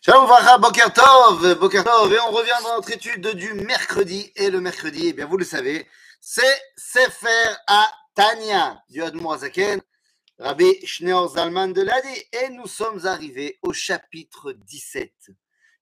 [0.00, 4.32] Shalom Vracha, Boker Tov, Boker Tov, et on revient dans notre étude du mercredi.
[4.36, 5.88] Et le mercredi, eh bien, vous le savez,
[6.20, 9.80] c'est Sefer à Tanya du Admour Azaken,
[10.38, 12.14] Rabbi Schneor Zalman de Ladi.
[12.32, 15.32] Et nous sommes arrivés au chapitre 17,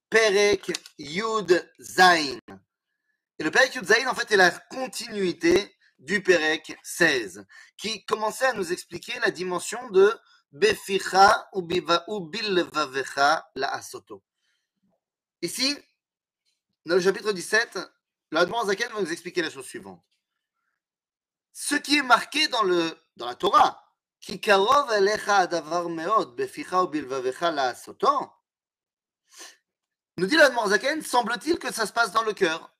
[0.08, 2.38] Perek Yud Zain.
[3.38, 7.44] Et le Perek Yud Zain, en fait, est la continuité du Perek 16,
[7.76, 10.10] qui commençait à nous expliquer la dimension de
[13.54, 13.80] La.
[15.42, 15.77] Ici,
[16.84, 17.78] dans le chapitre 17,
[18.30, 20.02] l'Admon Zaken va nous expliquer la chose suivante.
[21.52, 23.82] Ce qui est marqué dans, le, dans la Torah,
[24.20, 28.30] qui karov elecha adavar meod beficha ou bilvavecha la asoto,
[30.19, 32.75] nous dit l'Admon Zaken, semble-t-il que ça se passe dans le cœur.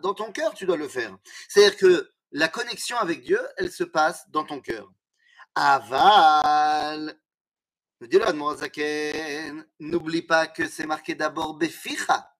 [0.00, 1.16] Dans ton cœur, tu dois le faire.
[1.48, 4.90] C'est-à-dire que la connexion avec Dieu, elle se passe dans ton cœur.
[5.54, 7.18] Aval.
[8.00, 8.08] Nous
[9.80, 12.34] n'oublie pas que c'est marqué d'abord Beficha.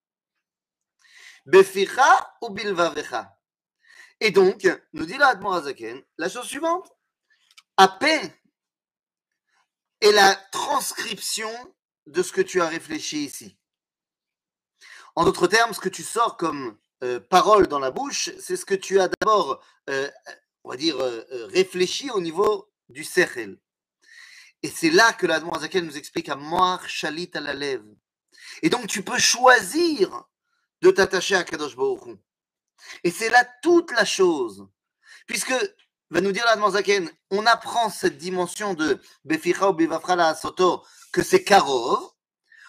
[1.47, 3.37] Beficha ou Bilvavecha.
[4.21, 6.91] Et donc, nous dit l'Admorazaken, la chose suivante.
[7.77, 8.21] Apé
[10.01, 11.51] est la transcription
[12.07, 13.57] de ce que tu as réfléchi ici.
[15.17, 18.65] En d'autres termes, ce que tu sors comme euh, parole dans la bouche, c'est ce
[18.65, 20.11] que tu as d'abord, euh,
[20.65, 23.59] on va dire, euh, réfléchi au niveau du sechel.
[24.63, 27.85] Et c'est là que la Zaken nous explique à Moar Shalit à la lèvre.
[28.63, 30.25] Et donc tu peux choisir
[30.81, 32.19] de t'attacher à Kadosh Baruch
[33.05, 34.67] Et c'est là toute la chose.
[35.27, 35.55] Puisque,
[36.15, 40.85] va nous dire la Zaken, on apprend cette dimension de Beficha ou Bivafra la Soto
[41.13, 42.09] que c'est Karov,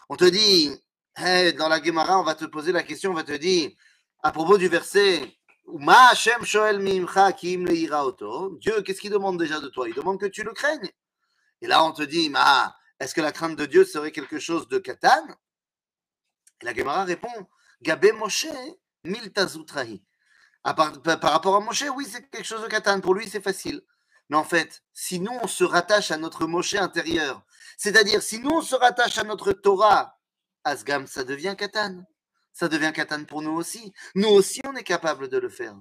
[0.09, 0.71] on te dit,
[1.15, 3.69] dans la Gemara, on va te poser la question, on va te dire,
[4.23, 5.31] à propos du verset,
[5.67, 5.91] Dieu,
[8.81, 9.87] qu'est-ce qu'il demande déjà de toi?
[9.89, 10.89] Il demande que tu le craignes.
[11.61, 12.33] Et là, on te dit,
[12.99, 15.23] est-ce que la crainte de Dieu serait quelque chose de katan?
[16.61, 17.47] Et la Gemara répond,
[17.83, 18.47] Gabé Moshe,
[19.03, 20.03] miltazutrahi.
[20.64, 23.00] Par, par rapport à Moshe, oui, c'est quelque chose de katan.
[23.00, 23.82] Pour lui, c'est facile.
[24.28, 27.42] Mais en fait, si nous, on se rattache à notre Moshe intérieur,
[27.76, 30.18] c'est-à-dire, si nous, on se rattache à notre Torah,
[30.64, 32.04] Asgam, ça devient Katan.
[32.52, 33.92] Ça devient Katan pour nous aussi.
[34.14, 35.76] Nous aussi, on est capable de le faire.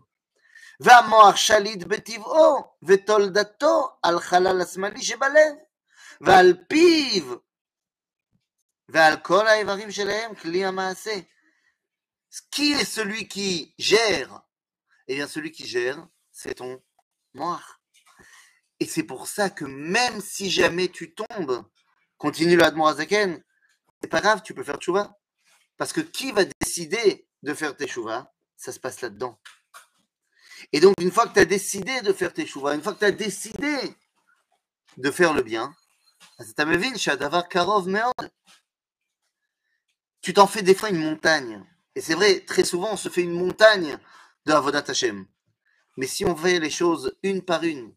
[1.35, 5.57] shalit betiv'o, vetoldato al chalal asmali shebalev,
[6.21, 7.35] ועל פיו
[8.89, 11.19] ועל כל האיברים שלהם כלי המעשה.
[12.51, 14.41] Qui est celui qui gère
[15.08, 16.82] eh bien, celui qui gère, c'est ton
[17.34, 17.80] moire.
[18.80, 21.64] Et c'est pour ça que même si jamais tu tombes,
[22.18, 23.42] continue le Azaken,
[24.00, 25.16] c'est pas grave, tu peux faire tchouva.
[25.76, 29.40] Parce que qui va décider de faire tes chouvas Ça se passe là-dedans.
[30.72, 33.00] Et donc, une fois que tu as décidé de faire tes chouvas, une fois que
[33.00, 33.76] tu as décidé
[34.96, 35.74] de faire le bien,
[40.20, 41.64] tu t'en fais des fois une montagne.
[41.94, 43.98] Et c'est vrai, très souvent, on se fait une montagne
[44.46, 44.84] de Avodat.
[45.96, 47.94] Mais si on fait les choses une par une,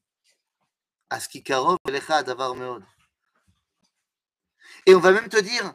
[4.85, 5.73] et on va même te dire,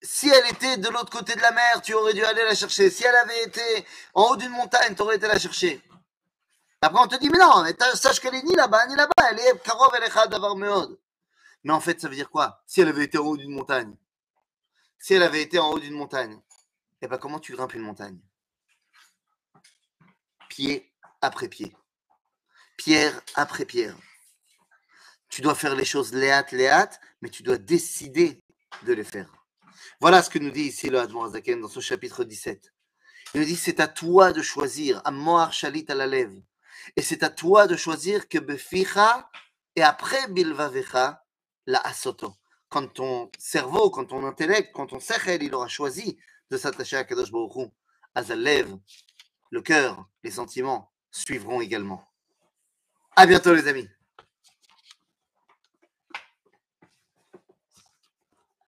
[0.00, 2.88] si elle était de l'autre côté de la mer, tu aurais dû aller la chercher.
[2.88, 5.82] Si elle avait été en haut d'une montagne, tu aurais été la chercher.
[6.80, 9.30] Après, on te dit, mais non, sache qu'elle est ni là-bas, ni là-bas.
[9.30, 9.92] Elle est karov
[10.30, 10.98] d'avoir meod.
[11.64, 12.62] Mais en fait, ça veut dire quoi?
[12.66, 13.96] Si elle avait été en haut d'une montagne.
[14.98, 16.40] Si elle avait été en haut d'une montagne.
[17.02, 18.18] Eh bien, comment tu grimpes une montagne?
[20.58, 21.72] Pied après pied.
[22.76, 23.96] Pierre après pierre.
[25.28, 28.42] Tu dois faire les choses léat, léat, mais tu dois décider
[28.82, 29.32] de les faire.
[30.00, 32.74] Voilà ce que nous dit ici le Admor Zaken dans ce chapitre 17.
[33.34, 36.42] Il nous dit c'est à toi de choisir, à Moar Shalit à la lèvre.
[36.96, 39.30] Et c'est à toi de choisir que Beficha
[39.76, 41.24] et après Bilvavecha
[41.66, 42.34] la Asoto.
[42.68, 46.18] Quand ton cerveau, quand ton intellect, quand ton sechel, il aura choisi
[46.50, 47.70] de s'attacher à Kadosh Baruch
[48.16, 48.80] à la lèvre,
[49.50, 52.04] le cœur, les sentiments suivront également.
[53.16, 53.88] À bientôt les amis.